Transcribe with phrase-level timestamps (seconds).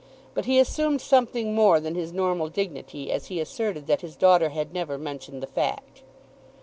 [0.33, 4.49] But he assumed something more than his normal dignity as he asserted that his daughter
[4.49, 6.01] had never mentioned the fact.